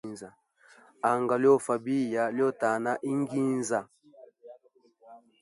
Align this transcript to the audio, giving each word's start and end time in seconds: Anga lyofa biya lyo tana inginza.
Anga 1.09 1.35
lyofa 1.41 1.73
biya 1.85 2.23
lyo 2.35 2.47
tana 2.61 2.91
inginza. 3.11 3.79